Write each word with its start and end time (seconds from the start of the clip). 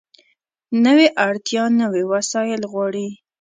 نوې 0.85 1.07
اړتیا 1.27 1.63
نوي 1.81 2.03
وسایل 2.11 2.61
غواړي 2.71 3.07